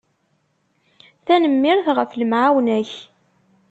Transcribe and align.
Tanemmirt 1.25 1.87
ɣef 1.97 2.11
lemɛawna-k. 2.19 2.91